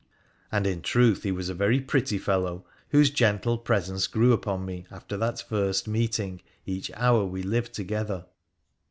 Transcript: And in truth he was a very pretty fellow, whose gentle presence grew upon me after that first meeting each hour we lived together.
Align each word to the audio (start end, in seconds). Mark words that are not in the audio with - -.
And 0.51 0.65
in 0.65 0.81
truth 0.81 1.21
he 1.21 1.31
was 1.31 1.49
a 1.49 1.53
very 1.53 1.79
pretty 1.79 2.17
fellow, 2.17 2.65
whose 2.89 3.11
gentle 3.11 3.59
presence 3.59 4.07
grew 4.07 4.33
upon 4.33 4.65
me 4.65 4.87
after 4.89 5.15
that 5.17 5.39
first 5.43 5.87
meeting 5.87 6.41
each 6.65 6.89
hour 6.95 7.23
we 7.23 7.43
lived 7.43 7.75
together. 7.75 8.25